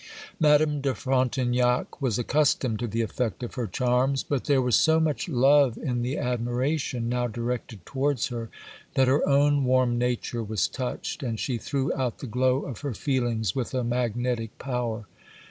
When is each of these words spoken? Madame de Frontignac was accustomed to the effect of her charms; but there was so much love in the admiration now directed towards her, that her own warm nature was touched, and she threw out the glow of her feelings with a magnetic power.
Madame 0.39 0.81
de 0.81 0.95
Frontignac 0.95 2.01
was 2.01 2.17
accustomed 2.17 2.79
to 2.79 2.87
the 2.87 3.03
effect 3.03 3.43
of 3.43 3.53
her 3.53 3.67
charms; 3.67 4.23
but 4.23 4.45
there 4.45 4.59
was 4.59 4.75
so 4.75 4.99
much 4.99 5.29
love 5.29 5.77
in 5.77 6.01
the 6.01 6.17
admiration 6.17 7.07
now 7.07 7.27
directed 7.27 7.85
towards 7.85 8.29
her, 8.29 8.49
that 8.95 9.07
her 9.07 9.23
own 9.29 9.63
warm 9.63 9.99
nature 9.99 10.41
was 10.43 10.67
touched, 10.67 11.21
and 11.21 11.39
she 11.39 11.59
threw 11.59 11.93
out 11.93 12.17
the 12.17 12.25
glow 12.25 12.63
of 12.65 12.79
her 12.81 12.95
feelings 12.95 13.55
with 13.55 13.75
a 13.75 13.83
magnetic 13.83 14.57
power. 14.57 15.05